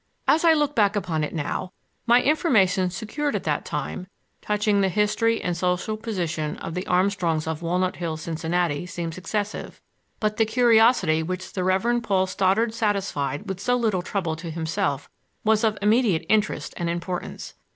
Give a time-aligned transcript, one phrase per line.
[0.27, 1.73] As I look back upon it now
[2.07, 4.07] my information secured at that time,
[4.41, 9.79] touching the history and social position of the Armstrongs of Walnut Hills, Cincinnati, seems excessive,
[10.19, 15.07] but the curiosity which the Reverend Paul Stoddard satisfied with so little trouble to himself
[15.43, 17.53] was of immediate interest and importance.